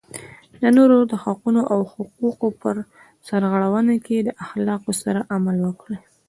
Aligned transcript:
د 0.61 0.63
نورو 0.77 0.97
د 1.11 1.13
حقونو 1.23 1.61
او 1.73 1.79
حقوقو 1.91 2.47
په 2.59 2.69
سرغړونه 3.27 3.95
کې 4.05 4.17
د 4.21 4.29
اخلاقو 4.43 4.91
سره 5.03 5.19
عمل 5.33 5.57
وکړئ. 5.63 5.97